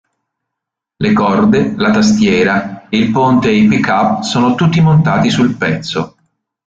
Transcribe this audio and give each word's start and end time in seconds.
Le 1.03 1.13
corde, 1.13 1.75
la 1.77 1.91
tastiera, 1.91 2.87
il 2.89 3.11
ponte 3.11 3.49
e 3.49 3.57
i 3.57 3.67
pickup 3.67 4.23
sono 4.23 4.55
tutti 4.55 4.81
montati 4.81 5.29
sul 5.29 5.55
pezzo. 5.55 6.15